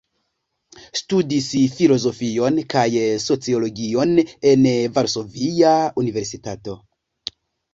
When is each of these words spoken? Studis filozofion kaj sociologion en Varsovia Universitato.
Studis 0.99 1.49
filozofion 1.79 2.57
kaj 2.75 2.87
sociologion 3.25 4.15
en 4.53 4.65
Varsovia 4.97 5.75
Universitato. 6.05 6.79